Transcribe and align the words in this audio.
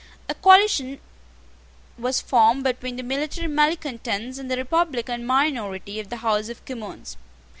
A 0.27 0.33
coalition 0.33 0.99
was 1.95 2.21
formed 2.21 2.63
between 2.63 2.95
the 2.95 3.03
military 3.03 3.45
malecontents 3.47 4.39
and 4.39 4.49
the 4.49 4.57
republican 4.57 5.27
minority 5.27 5.99
of 5.99 6.09
the 6.09 6.17
House 6.25 6.49
of 6.49 6.65
Commons. 6.65 7.17